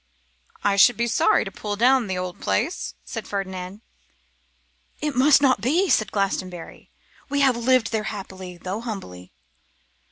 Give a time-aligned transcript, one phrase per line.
[0.63, 3.81] 'I should be sorry to pull down the old place,' said Ferdinand.
[4.99, 6.89] 'It must not be,' said Glastonbury;
[7.29, 9.31] 'we have lived there happily, though humbly.